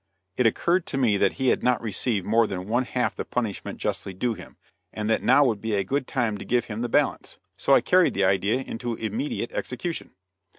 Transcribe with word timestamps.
It 0.35 0.47
occurred 0.47 0.87
to 0.87 0.97
me 0.97 1.15
that 1.17 1.33
he 1.33 1.49
had 1.49 1.61
not 1.61 1.79
received 1.79 2.25
more 2.25 2.47
than 2.47 2.67
one 2.67 2.85
half 2.85 3.15
the 3.15 3.23
punishment 3.23 3.77
justly 3.77 4.15
due 4.15 4.33
him, 4.33 4.57
and 4.91 5.07
that 5.11 5.21
now 5.21 5.43
would 5.45 5.61
be 5.61 5.75
a 5.75 5.83
good 5.83 6.07
time 6.07 6.39
to 6.39 6.43
give 6.43 6.65
him 6.65 6.81
the 6.81 6.89
balance 6.89 7.37
so 7.55 7.75
I 7.75 7.81
carried 7.81 8.15
the 8.15 8.25
idea 8.25 8.61
into 8.61 8.95
immediate 8.95 9.51
execution. 9.51 10.15